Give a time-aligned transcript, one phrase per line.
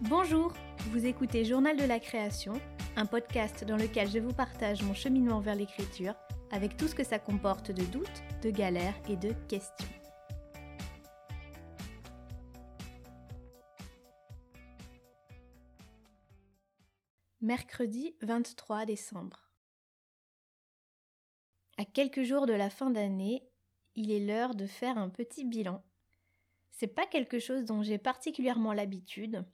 [0.00, 0.52] Bonjour,
[0.90, 2.54] vous écoutez Journal de la création,
[2.96, 6.14] un podcast dans lequel je vous partage mon cheminement vers l'écriture
[6.50, 9.88] avec tout ce que ça comporte de doutes, de galères et de questions.
[17.40, 19.45] Mercredi 23 décembre.
[21.78, 23.42] À quelques jours de la fin d'année,
[23.96, 25.84] il est l'heure de faire un petit bilan.
[26.70, 29.44] C'est pas quelque chose dont j'ai particulièrement l'habitude.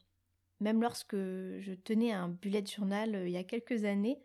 [0.61, 4.21] Même lorsque je tenais un bullet journal euh, il y a quelques années,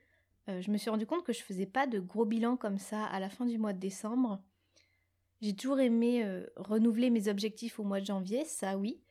[0.48, 3.04] euh, je me suis rendu compte que je faisais pas de gros bilans comme ça
[3.06, 4.44] à la fin du mois de décembre.
[5.42, 9.02] J'ai toujours aimé euh, renouveler mes objectifs au mois de janvier, ça oui,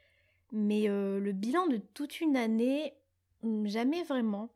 [0.52, 2.95] mais le bilan de toute une année,
[3.42, 4.55] hmm, jamais vraiment.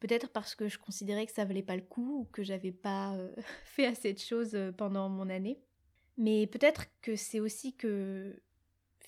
[0.00, 3.16] Peut-être parce que je considérais que ça valait pas le coup ou que j'avais pas
[3.64, 5.60] fait assez de choses pendant mon année.
[6.16, 8.40] Mais peut-être que c'est aussi que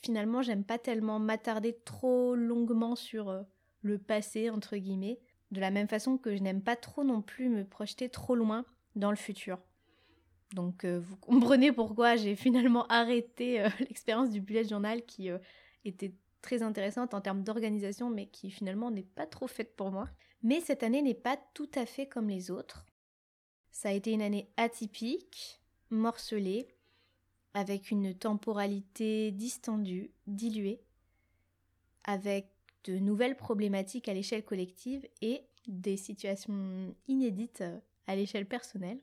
[0.03, 3.45] finalement j'aime pas tellement m'attarder trop longuement sur
[3.83, 7.49] le passé entre guillemets de la même façon que je n'aime pas trop non plus
[7.49, 8.65] me projeter trop loin
[8.97, 9.59] dans le futur.
[10.55, 15.39] Donc euh, vous comprenez pourquoi j'ai finalement arrêté euh, l'expérience du bullet journal qui euh,
[15.85, 20.09] était très intéressante en termes d'organisation mais qui finalement n'est pas trop faite pour moi.
[20.43, 22.87] Mais cette année n'est pas tout à fait comme les autres.
[23.71, 25.61] Ça a été une année atypique,
[25.91, 26.69] morcelée,
[27.55, 30.81] avec une temporalité distendue, diluée,
[32.05, 32.49] avec
[32.85, 37.65] de nouvelles problématiques à l'échelle collective et des situations inédites
[38.07, 39.01] à l'échelle personnelle.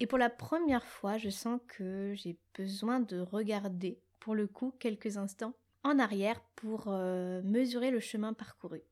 [0.00, 4.74] Et pour la première fois, je sens que j'ai besoin de regarder, pour le coup,
[4.78, 8.82] quelques instants en arrière pour euh, mesurer le chemin parcouru.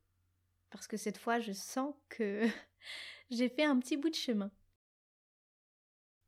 [0.75, 2.41] Parce que cette fois, je sens que
[3.31, 4.51] j'ai fait un petit bout de chemin.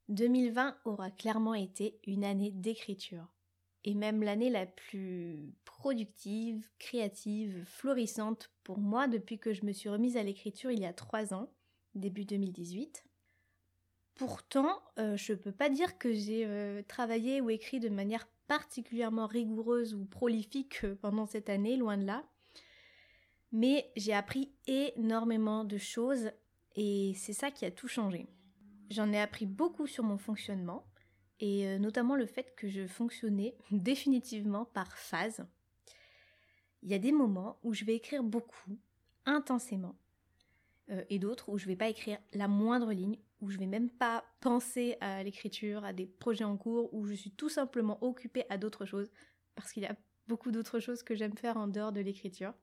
[0.07, 3.27] 2020 aura clairement été une année d'écriture
[3.83, 9.89] et même l'année la plus productive, créative, florissante pour moi depuis que je me suis
[9.89, 11.51] remise à l'écriture il y a trois ans,
[11.93, 13.03] début 2018.
[14.15, 18.29] Pourtant, euh, je ne peux pas dire que j'ai euh, travaillé ou écrit de manière
[18.47, 22.23] particulièrement rigoureuse ou prolifique euh, pendant cette année, loin de là.
[23.51, 26.31] Mais j'ai appris énormément de choses
[26.75, 28.27] et c'est ça qui a tout changé.
[28.89, 30.85] J'en ai appris beaucoup sur mon fonctionnement,
[31.39, 35.45] et euh, notamment le fait que je fonctionnais définitivement par phase.
[36.83, 38.77] Il y a des moments où je vais écrire beaucoup,
[39.25, 39.97] intensément,
[40.89, 43.89] euh, et d'autres où je vais pas écrire la moindre ligne, où je vais même
[43.89, 48.45] pas penser à l'écriture, à des projets en cours, où je suis tout simplement occupée
[48.49, 49.11] à d'autres choses,
[49.55, 49.97] parce qu'il y a
[50.27, 52.53] beaucoup d'autres choses que j'aime faire en dehors de l'écriture.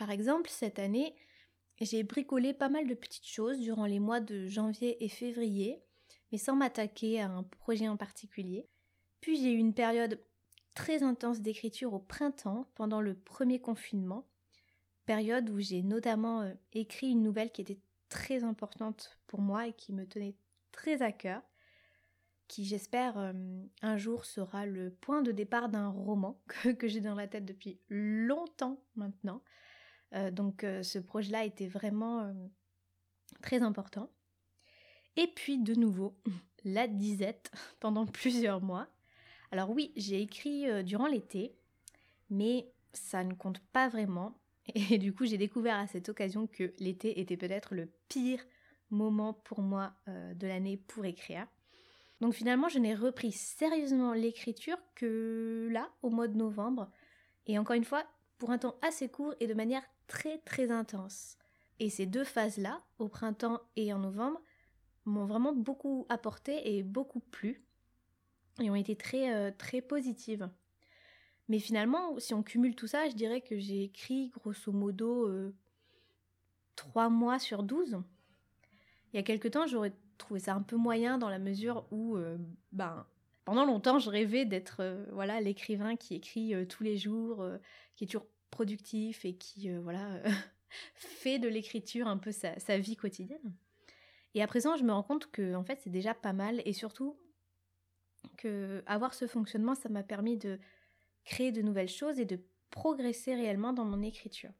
[0.00, 1.14] Par exemple, cette année,
[1.78, 5.84] j'ai bricolé pas mal de petites choses durant les mois de janvier et février,
[6.32, 8.66] mais sans m'attaquer à un projet en particulier.
[9.20, 10.18] Puis j'ai eu une période
[10.74, 14.26] très intense d'écriture au printemps, pendant le premier confinement,
[15.04, 19.74] période où j'ai notamment euh, écrit une nouvelle qui était très importante pour moi et
[19.74, 20.34] qui me tenait
[20.72, 21.42] très à cœur,
[22.48, 23.34] qui j'espère euh,
[23.82, 26.42] un jour sera le point de départ d'un roman
[26.78, 29.42] que, j'ai dans la tête depuis longtemps maintenant.
[30.14, 32.34] Euh, donc ce projet-là était vraiment
[33.42, 34.10] très important.
[35.16, 36.14] Et puis de nouveau,
[36.64, 37.50] la disette
[37.80, 38.88] pendant plusieurs mois.
[39.52, 41.54] Alors oui, j'ai écrit euh, durant l'été,
[42.30, 44.36] mais ça ne compte pas vraiment.
[44.74, 48.44] Et du coup, j'ai découvert à cette occasion que l'été était peut-être le pire
[48.90, 51.46] moment pour moi euh, de l'année pour écrire.
[52.20, 56.90] Donc finalement, je n'ai repris sérieusement l'écriture que là, au mois de novembre.
[57.46, 58.04] Et encore une fois,
[58.40, 61.36] pour un temps assez court et de manière très très intense.
[61.78, 64.40] Et ces deux phases-là, au printemps et en novembre,
[65.04, 67.62] m'ont vraiment beaucoup apporté et beaucoup plu
[68.60, 70.50] et ont été très euh, très positives.
[71.48, 75.54] Mais finalement, si on cumule tout ça, je dirais que j'ai écrit grosso modo euh,
[76.76, 77.98] trois 3 mois sur 12.
[79.12, 82.16] Il y a quelque temps, j'aurais trouvé ça un peu moyen dans la mesure où,
[82.16, 82.38] euh,
[82.72, 83.06] ben,
[83.44, 87.44] pendant longtemps, je rêvais d'être voilà l'écrivain qui écrit tous les jours,
[87.96, 90.22] qui est toujours productif et qui voilà
[90.94, 93.54] fait de l'écriture un peu sa vie quotidienne.
[94.34, 96.72] Et à présent, je me rends compte que en fait, c'est déjà pas mal et
[96.72, 97.18] surtout
[98.36, 100.58] que avoir ce fonctionnement, ça m'a permis de
[101.24, 102.40] créer de nouvelles choses et de
[102.70, 104.52] progresser réellement dans mon écriture.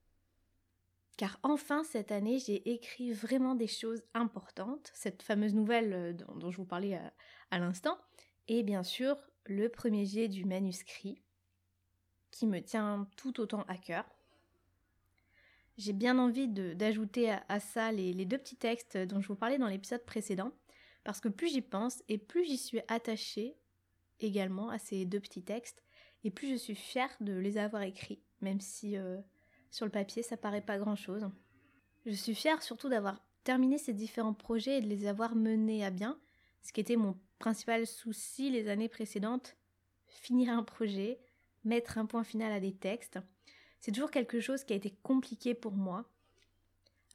[1.16, 6.50] Car enfin, cette année, j'ai écrit vraiment des choses importantes, cette fameuse nouvelle euh, dont,
[6.50, 6.98] je vous parlais
[7.50, 7.98] à l'instant,
[8.48, 9.16] et bien sûr,
[9.46, 11.22] le premier jet du manuscrit,
[12.30, 14.04] qui me tient tout autant à cœur.
[15.76, 19.66] J'ai bien envie d'ajouter à, ça les, deux petits textes dont je vous parlais dans
[19.66, 20.52] l'épisode précédent,
[21.04, 23.56] parce que plus j'y pense et plus j'y suis attachée
[24.20, 25.82] également à ces deux petits textes,
[26.22, 29.18] et plus je suis fière de les avoir écrits, même si euh,
[29.70, 31.26] sur le papier ça paraît pas grand chose.
[32.04, 35.90] Je suis fière surtout d'avoir terminé ces différents projets et de les avoir menés à
[35.90, 36.18] bien,
[36.62, 39.56] ce qui était mon principal souci les années précédentes,
[40.06, 41.20] finir un projet,
[41.64, 43.18] mettre un point final à des textes.
[43.80, 46.04] C'est toujours quelque chose qui a été compliqué pour moi.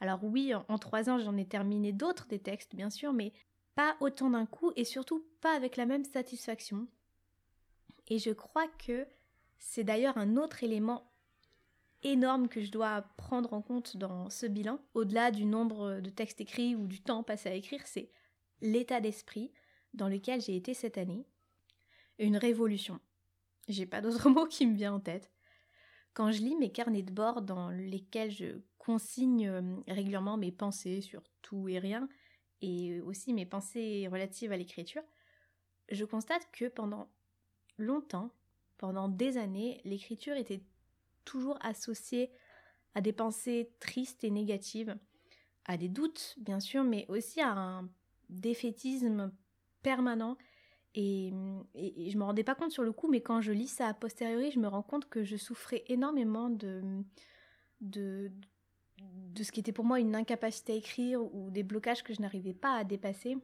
[0.01, 3.33] Alors oui, en trois ans j'en ai terminé d'autres des textes bien sûr, mais
[3.75, 6.87] pas autant d'un coup et surtout pas avec la même satisfaction.
[8.07, 9.07] Et je crois que
[9.57, 11.11] c'est d'ailleurs un autre élément
[12.03, 16.41] énorme que je dois prendre en compte dans ce bilan, au-delà du nombre de textes
[16.41, 18.09] écrits ou du temps passé à écrire, c'est
[18.61, 19.51] l'état d'esprit
[19.93, 21.25] dans lequel j'ai été cette année.
[22.19, 22.99] Une révolution.
[23.67, 25.31] J'ai pas d'autre mot qui me vient en tête.
[26.13, 31.01] Quand je lis mes carnets de bord dans lesquels je consigne euh, régulièrement mes pensées
[31.01, 32.07] sur tout et rien,
[32.61, 35.03] et aussi mes pensées relatives à l'écriture,
[35.91, 37.09] je constate que pendant
[37.77, 38.31] longtemps,
[38.77, 40.63] pendant des années, l'écriture était
[41.25, 42.31] toujours associée
[42.93, 44.97] à des pensées tristes et négatives,
[45.65, 47.89] à des doutes bien sûr, mais aussi à un
[48.29, 49.31] défaitisme
[49.81, 50.37] permanent.
[50.95, 51.31] Et,
[51.75, 54.51] je me rendais pas compte sur le coup, mais quand je lis ça a posteriori,
[54.51, 56.81] je me rends compte que je souffrais énormément de,
[57.81, 58.31] de,
[58.97, 62.21] de ce qui était pour moi une incapacité à écrire ou des blocages que je
[62.21, 63.37] n'arrivais pas à dépasser.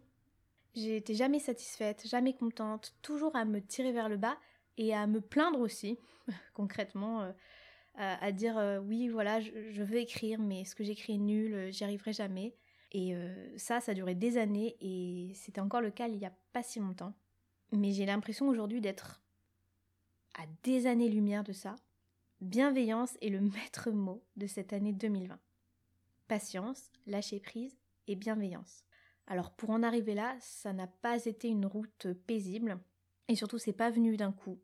[0.73, 4.37] J'étais jamais satisfaite, jamais contente, toujours à me tirer vers le bas
[4.77, 5.99] et à me plaindre aussi,
[6.53, 7.31] concrètement, euh,
[7.95, 11.71] à, dire euh, oui, voilà, je, veux écrire, mais ce que j'écris est nul, euh,
[11.71, 12.55] j'y arriverai jamais.
[12.93, 13.15] Et
[13.55, 16.61] ça, ça a duré des années et c'était encore le cas il n'y a pas
[16.61, 17.13] si longtemps.
[17.71, 19.21] Mais j'ai l'impression aujourd'hui d'être
[20.37, 21.75] à des années-lumière de ça.
[22.41, 25.39] Bienveillance est le maître mot de cette année 2020.
[26.27, 27.77] Patience, lâcher prise
[28.07, 28.83] et bienveillance.
[29.27, 32.79] Alors pour en arriver là, ça n'a pas été une route paisible,
[33.27, 34.59] et surtout c'est pas venu d'un coup.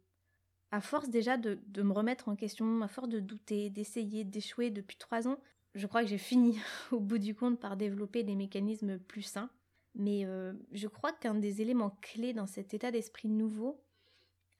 [0.71, 4.97] À force déjà de, me remettre en question, à force de douter, d'essayer, d'échouer depuis
[4.97, 5.39] trois ans,
[5.75, 6.59] je crois que j'ai fini
[6.91, 9.49] au bout du compte par développer des mécanismes plus sains.
[9.97, 13.83] Mais euh, je crois qu'un des éléments clés dans cet état d'esprit nouveau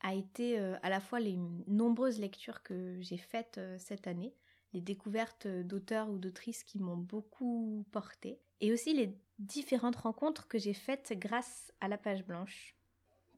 [0.02, 1.38] a été euh, à la fois les
[1.68, 4.34] nombreuses lectures que j'ai faites euh, cette année,
[4.74, 10.58] les découvertes d'auteurs ou d'autrices qui m'ont beaucoup porté, et aussi les différentes rencontres que
[10.58, 12.76] j'ai faites grâce à la page blanche.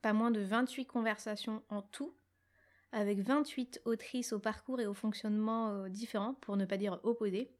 [0.01, 2.13] Pas moins de 28 conversations en tout,
[2.93, 7.51] avec 28 autrices au parcours et au fonctionnement différents, pour ne pas dire opposés.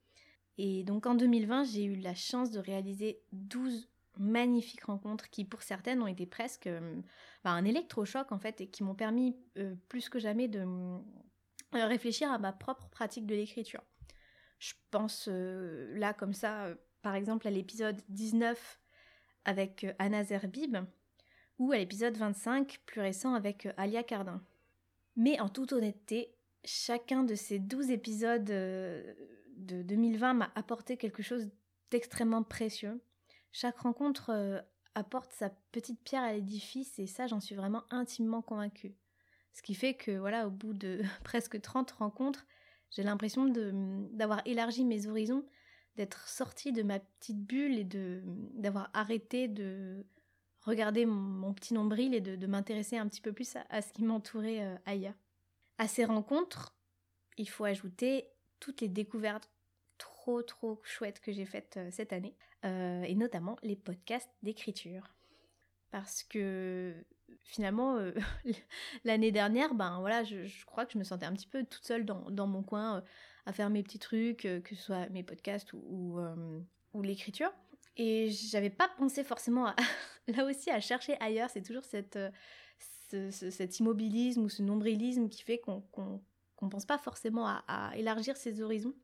[0.58, 3.88] Et donc en 2020, j'ai eu la chance de réaliser 12
[4.18, 7.00] magnifiques rencontres qui pour certaines ont été presque euh,
[7.44, 10.64] bah, un électrochoc en fait et qui m'ont permis euh, plus que jamais de
[11.72, 13.82] réfléchir à ma propre pratique de l'écriture.
[14.58, 18.80] Je pense là comme ça par exemple à l'épisode 19
[19.44, 20.76] avec euh, Anna Zerbib
[21.58, 24.42] ou à l'épisode 25 plus récent avec euh, Alia Cardin.
[25.16, 29.14] Mais en toute honnêteté, chacun de ces 12 épisodes euh,
[29.60, 31.50] de 2020 m'a apporté quelque chose
[31.90, 33.00] d'extrêmement précieux.
[33.52, 34.64] Chaque rencontre
[34.94, 38.94] apporte sa petite pierre à l'édifice et ça j'en suis vraiment intimement convaincue.
[39.54, 42.46] Ce qui fait que voilà, au bout de presque 30 rencontres,
[42.90, 43.46] j'ai l'impression
[44.12, 45.44] d'avoir élargi mes horizons
[45.96, 48.22] d'être sortie de ma petite bulle et de
[48.54, 50.06] d'avoir arrêté de
[50.62, 54.62] regarder mon, petit nombril et de, m'intéresser un petit peu plus à, ce qui m'entourait
[54.62, 55.14] euh, ailleurs.
[55.78, 56.74] À ces rencontres,
[57.38, 58.26] il faut ajouter
[58.60, 59.50] toutes les découvertes
[59.98, 65.14] trop trop chouettes que j'ai faites euh, cette année, euh, et notamment les podcasts d'écriture.
[65.90, 66.94] Parce que
[67.44, 67.98] finalement,
[69.04, 72.04] l'année dernière, ben voilà, je, crois que je me sentais un petit peu toute seule
[72.04, 73.02] dans, dans mon coin
[73.46, 76.60] à faire mes petits trucs, euh, que ce soit mes podcasts ou, euh,
[76.94, 77.52] ou, l'écriture.
[77.96, 79.74] Et j'avais pas pensé forcément
[80.28, 81.50] là aussi à chercher ailleurs.
[81.50, 85.82] C'est toujours cette, euh, cet immobilisme ou ce nombrilisme qui fait qu'on
[86.60, 88.94] qu'on pense pas forcément à, élargir ses horizons.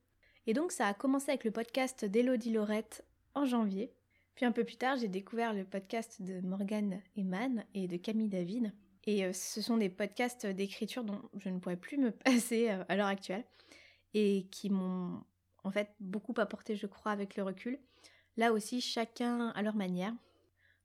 [0.47, 3.93] Et donc ça a commencé avec le podcast d'Elodie Laurette en janvier.
[4.35, 8.29] Puis un peu plus tard, j'ai découvert le podcast de Morgane Eman et de Camille
[8.29, 8.73] David.
[9.07, 13.07] Et ce sont des podcasts d'écriture dont je ne pourrais plus me passer à l'heure
[13.07, 13.45] actuelle
[14.15, 15.23] et qui m'ont
[15.65, 17.79] en fait beaucoup apporté, je crois, avec le recul.
[18.37, 20.15] Là aussi, chacun à leur manière.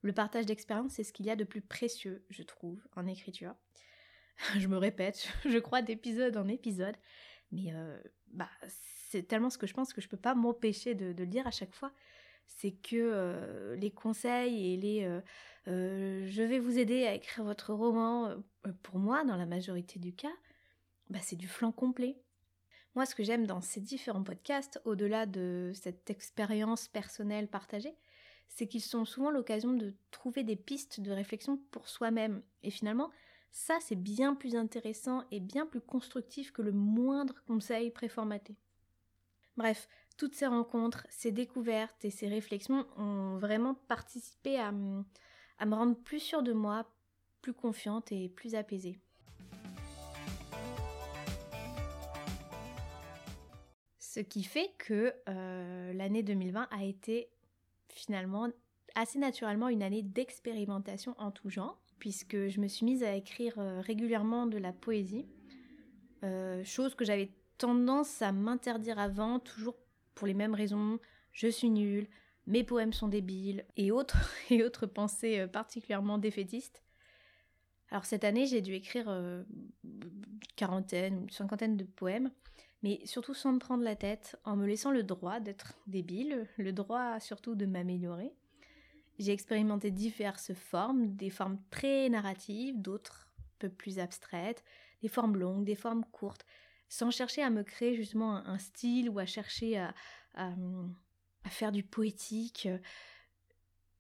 [0.02, 3.54] Le partage d'expérience, c'est ce qu'il y a de plus précieux, je trouve, en écriture.
[4.58, 6.96] je me répète, je crois d'épisode en épisode,
[7.52, 8.50] mais euh, bah,
[9.10, 11.52] c'est tellement ce que je pense que je peux pas m'empêcher de, le dire à
[11.52, 11.92] chaque fois.
[12.48, 15.22] C'est que euh, les conseils et les
[15.68, 18.36] euh, je vais vous aider à écrire votre roman,
[18.84, 20.34] pour moi, dans la majorité du cas,
[21.10, 22.18] bah, c'est du flanc complet.
[22.96, 27.96] Moi, ce que j'aime dans ces différents podcasts, au-delà de cette expérience personnelle partagée,
[28.50, 32.44] c'est qu'ils sont souvent l'occasion de trouver des pistes de réflexion pour soi-même.
[32.64, 33.10] Et finalement,
[33.52, 38.56] ça, c'est bien plus intéressant et bien plus constructif que le moindre conseil préformaté.
[39.58, 45.04] Bref, toutes ces rencontres, ces découvertes et ces réflexions ont vraiment participé à, me
[45.60, 46.90] rendre plus sûre de moi,
[47.42, 49.00] plus confiante et plus apaisée.
[54.00, 57.30] Ce qui fait que euh, l'année 2020 a été
[57.90, 58.48] finalement
[58.96, 63.54] assez naturellement une année d'expérimentation en tout genre, puisque je me suis mise à écrire
[63.60, 65.28] euh, régulièrement de la poésie,
[66.24, 69.78] euh, chose que j'avais tendance à m'interdire avant, toujours
[70.16, 70.98] pour les mêmes raisons,
[71.32, 72.08] je suis nulle,
[72.48, 74.18] mes poèmes sont débiles, et autres,
[74.50, 76.82] et autres pensées particulièrement défaitistes.
[77.92, 79.44] Alors cette année, j'ai dû écrire une
[80.56, 82.32] quarantaine, une cinquantaine de poèmes,
[82.82, 86.74] mais surtout sans me prendre la tête, en me laissant le droit d'être débile, le
[86.74, 88.34] droit surtout de m'améliorer.
[89.22, 94.64] J'ai expérimenté diverses formes, des formes très narratives, d'autres un peu plus abstraites,
[95.04, 96.44] des formes longues, des formes courtes,
[96.90, 99.94] sans chercher à me créer justement un, style ou à chercher à,
[100.34, 100.50] à,
[101.50, 102.68] faire du poétique,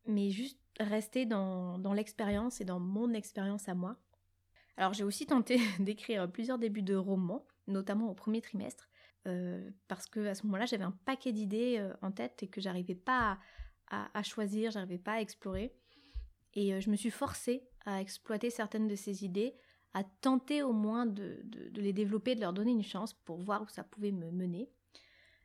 [0.07, 3.97] mais juste rester dans, dans l'expérience et dans mon expérience à moi.
[4.75, 8.89] Alors j'ai aussi tenté d'écrire plusieurs débuts de romans, notamment au premier trimestre,
[9.27, 12.59] euh, parce que à ce moment-là, j'avais un paquet d'idées euh, en tête et que
[12.59, 13.37] j'arrivais pas à,
[13.91, 15.73] à, choisir, j'arrivais pas à explorer.
[16.53, 19.53] Et euh, je me suis forcée à exploiter certaines de ces idées,
[19.93, 21.43] à tenter au moins de,
[21.75, 24.69] les développer, de leur donner une chance pour voir où ça pouvait me mener.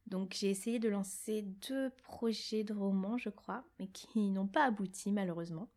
[0.07, 4.65] Donc j'ai essayé de lancer deux projets de romans, je crois, mais qui n'ont pas
[4.65, 5.69] abouti malheureusement.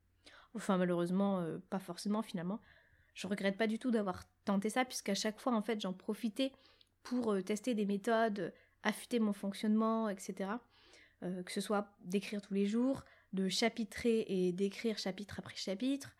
[0.53, 2.59] Enfin malheureusement, pas forcément finalement.
[3.13, 6.53] Je regrette pas du tout d'avoir tenté ça, puisqu'à chaque fois, en fait, j'en profitais
[7.03, 10.51] pour euh, tester des méthodes, affûter mon fonctionnement, etc.
[11.23, 16.15] Euh, que ce soit d'écrire tous les jours, de chapitrer et d'écrire chapitre après chapitre,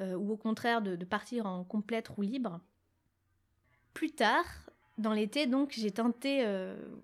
[0.00, 2.60] euh, ou au contraire de, partir en complète roue libre.
[3.94, 4.44] Plus tard,
[4.98, 6.44] dans l'été, donc, j'ai tenté,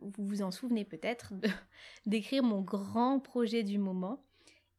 [0.01, 1.33] vous vous en souvenez peut-être,
[2.07, 4.23] d'écrire mon grand projet du moment,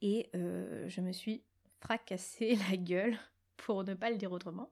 [0.01, 1.43] et je me suis
[1.81, 3.17] fracassé la gueule
[3.57, 4.71] pour ne pas le dire autrement.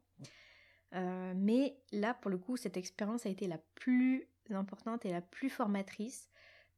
[0.94, 5.22] Euh, mais là, pour le coup, cette expérience a été la plus importante et la
[5.22, 6.30] plus formatrice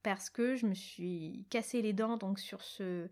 [0.03, 3.09] parce que je me suis cassé les dents donc sur ce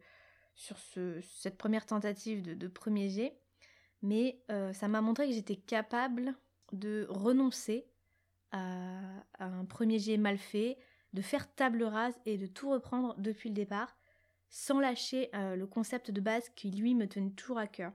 [0.58, 3.38] sur ce, cette première tentative de, premier jet,
[4.02, 6.34] mais euh, ça m'a montré que j'étais capable
[6.74, 7.86] de renoncer
[8.52, 9.00] à,
[9.40, 10.80] un premier jet mal fait,
[11.14, 13.96] de faire table rase et de tout reprendre depuis le départ,
[14.50, 17.94] sans lâcher euh, le concept de base qui lui me tenait toujours à cœur.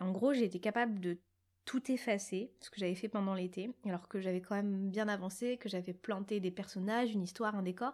[0.00, 1.18] En gros, j'ai été capable de
[1.64, 5.56] tout effacer, ce que j'avais fait pendant l'été, alors que j'avais quand même bien avancé,
[5.56, 7.92] que j'avais planté des personnages, une histoire, un décor.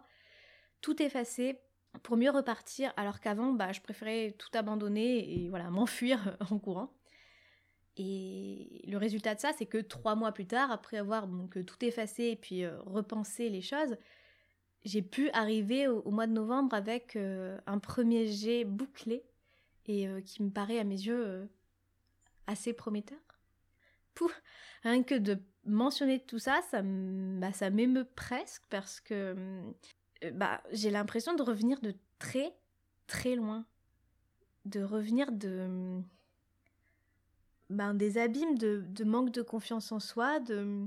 [0.80, 1.58] Tout effacer
[2.02, 6.92] pour mieux repartir, alors qu'avant, bah, je préférais tout abandonner et voilà, m'enfuir en courant.
[7.96, 11.26] Et le résultat de ça, c'est que trois mois plus tard, après avoir
[11.66, 13.96] tout effacé et puis euh, repensé les choses,
[14.84, 19.24] j'ai pu arriver au, mois de novembre avec euh, un premier jet bouclé
[19.86, 21.48] et euh, qui me paraît à mes yeux
[22.46, 23.18] assez prometteur.
[24.16, 24.42] Pouf,
[24.82, 29.36] rien que de mentionner tout ça, ça, bah, ça m'émeut presque parce que
[30.24, 32.52] euh, bah, j'ai l'impression de revenir de très
[33.06, 33.66] très loin.
[34.64, 36.00] De revenir de.
[37.68, 40.86] Ben, des abîmes de, manque de confiance en soi, de,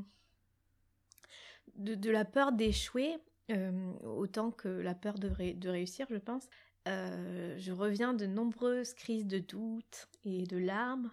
[1.76, 3.18] de, de la peur d'échouer,
[3.52, 5.30] euh, autant que la peur de,
[5.70, 6.48] réussir, je pense.
[6.88, 11.12] Euh, je reviens de nombreuses crises de doute et de larmes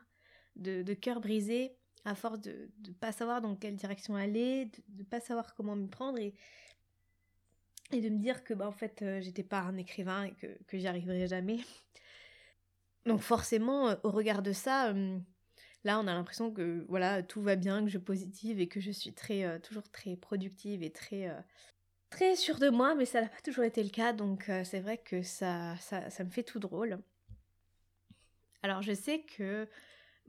[0.55, 4.99] de, de cœur brisé à force de ne pas savoir dans quelle direction aller, de
[4.99, 6.35] ne pas savoir comment me prendre et,
[7.93, 10.79] de me dire que bah, en fait euh, j'étais pas un écrivain et que, que
[10.79, 11.59] j'y arriverais jamais.
[13.07, 15.19] Donc forcément, euh, au regard de ça, euh,
[15.83, 18.93] là on a l'impression que voilà tout va bien, que je positive et que je
[18.93, 21.29] suis très toujours très productive et très
[22.11, 24.99] très sûre de moi, mais ça n'a pas toujours été le cas, donc c'est vrai
[24.99, 26.99] que ça, ça me fait tout drôle.
[28.63, 29.69] Alors je sais que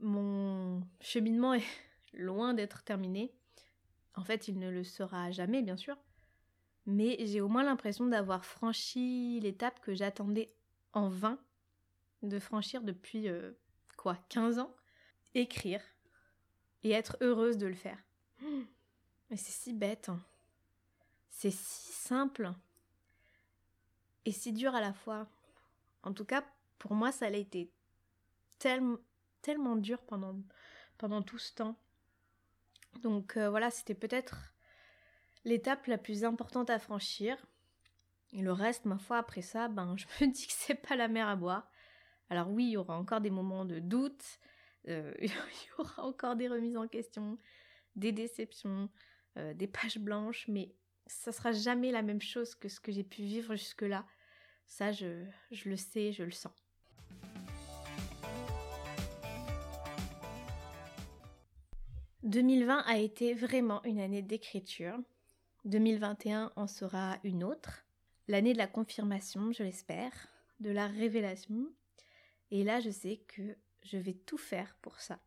[0.00, 1.64] mon cheminement est
[2.12, 3.32] loin d'être terminé.
[4.14, 5.96] En fait, il ne le sera jamais, bien sûr.
[6.86, 10.52] Mais j'ai au moins l'impression d'avoir franchi l'étape que j'attendais
[10.92, 11.38] en vain
[12.22, 13.52] de franchir depuis, euh,
[13.96, 14.74] quoi, 15 ans.
[15.34, 15.82] Écrire.
[16.82, 17.98] Et être heureuse de le faire.
[19.30, 20.08] Mais c'est si bête.
[20.08, 20.20] Hein.
[21.28, 22.52] C'est si simple.
[24.24, 25.28] Et si dur à la fois.
[26.02, 26.44] En tout cas,
[26.78, 27.70] pour moi, ça a été
[28.58, 28.98] tellement
[29.48, 30.36] tellement dur pendant,
[30.98, 31.74] pendant tout ce temps.
[33.00, 34.52] Donc euh, voilà, c'était peut-être
[35.46, 37.38] l'étape la plus importante à franchir.
[38.34, 41.08] Et le reste, ma foi, après ça, ben, je me dis que c'est pas la
[41.08, 41.70] mer à boire.
[42.28, 44.22] Alors oui, il y aura encore des moments de doute,
[44.88, 45.34] euh, il y
[45.78, 47.38] aura encore des remises en question,
[47.96, 48.90] des déceptions,
[49.38, 50.74] euh, des pages blanches, mais
[51.06, 54.04] ça sera jamais la même chose que ce que j'ai pu vivre jusque-là.
[54.66, 56.52] Ça, je, je le sais, je le sens.
[62.24, 64.98] «2020 a été vraiment une année d'écriture.
[65.64, 67.84] 2021 en sera une autre.
[68.26, 70.12] L'année de la confirmation, je l'espère,
[70.60, 71.68] de la révélation.
[72.50, 75.20] Et là, je sais que je vais tout faire pour ça.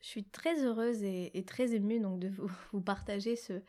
[0.00, 3.62] Je suis très heureuse et, très émue donc de vous, partager ce,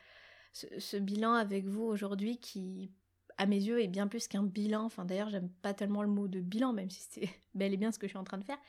[0.53, 2.91] ce, bilan avec vous aujourd'hui qui,
[3.38, 4.84] à mes yeux, est bien plus qu'un bilan.
[4.84, 7.91] Enfin, d'ailleurs, j'aime pas tellement le mot de bilan, même si c'est bel et bien
[7.91, 8.60] ce que je suis en train de faire.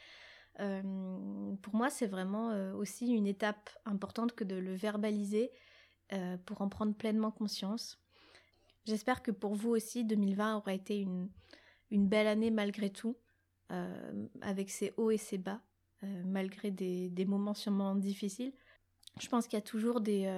[0.59, 5.50] Euh, pour moi, c'est vraiment euh, aussi une étape importante que de le verbaliser
[6.12, 7.99] euh, pour en prendre pleinement conscience.
[8.85, 11.28] J'espère que pour vous aussi, 2020 aura été une,
[11.90, 13.16] belle année malgré tout,
[14.40, 15.61] avec ses hauts et ses bas,
[16.25, 18.52] malgré des, moments sûrement difficiles.
[19.21, 20.28] Je pense qu'il y a toujours des,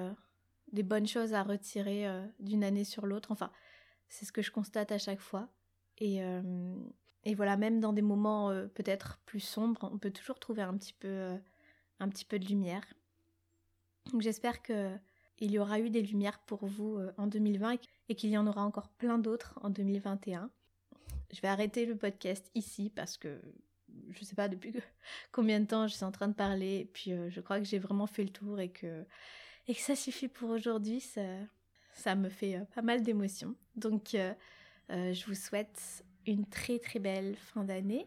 [0.73, 2.05] bonnes choses à retirer
[2.41, 3.31] d'une année sur l'autre.
[3.31, 3.51] Enfin,
[4.09, 5.49] c'est ce que je constate à chaque fois.
[7.25, 10.93] Et voilà, même dans des moments peut-être plus sombres, on peut toujours trouver un petit
[10.93, 11.31] peu,
[12.01, 12.85] un petit peu de lumière.
[14.11, 14.97] Donc j'espère que
[15.43, 17.77] il y aura eu des lumières pour vous euh, en 2020
[18.09, 20.51] et qu'il y en aura encore plein d'autres en 2021.
[21.33, 23.41] Je vais arrêter le podcast ici parce que
[24.11, 24.73] je ne sais pas depuis
[25.33, 27.65] combien de temps je suis en train de parler et puis euh, je crois que
[27.65, 29.05] j'ai vraiment fait le tour et que,
[29.67, 31.01] et que ça suffit pour aujourd'hui.
[31.01, 33.57] Ça, me fait euh, pas mal d'émotions.
[33.75, 34.17] Donc
[34.89, 38.07] je vous souhaite une très très belle fin d'année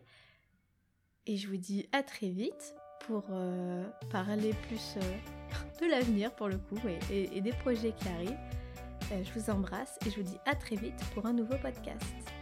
[1.25, 2.75] et je vous dis à très vite
[3.07, 3.23] pour
[4.09, 4.95] parler plus
[5.81, 6.79] de l'avenir pour le coup
[7.11, 8.37] et, des projets qui arrivent.
[9.11, 12.34] Euh, je vous embrasse et je vous dis à très vite pour un nouveau podcast.